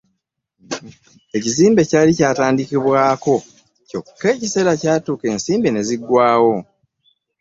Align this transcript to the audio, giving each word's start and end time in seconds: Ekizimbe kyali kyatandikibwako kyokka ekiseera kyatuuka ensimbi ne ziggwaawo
Ekizimbe 1.37 1.81
kyali 1.89 2.11
kyatandikibwako 2.17 3.35
kyokka 3.89 4.27
ekiseera 4.35 4.73
kyatuuka 4.81 5.25
ensimbi 5.33 5.69
ne 5.71 5.81
ziggwaawo 5.87 6.55